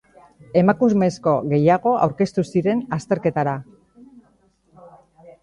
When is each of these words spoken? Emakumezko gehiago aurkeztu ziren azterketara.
Emakumezko 0.61 1.33
gehiago 1.51 1.93
aurkeztu 2.07 2.45
ziren 2.55 2.81
azterketara. 2.99 3.55